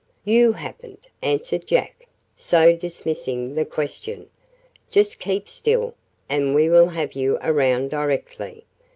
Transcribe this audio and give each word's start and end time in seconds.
"You 0.25 0.53
happened," 0.53 1.05
answered 1.21 1.67
Jack, 1.67 2.07
so 2.35 2.75
dismissing 2.75 3.53
the 3.53 3.65
question. 3.65 4.31
"Just 4.89 5.19
keep 5.19 5.47
still, 5.47 5.93
and 6.27 6.55
we 6.55 6.71
will 6.71 6.87
have 6.89 7.13
you 7.13 7.37
around 7.43 7.91
directly. 7.91 8.65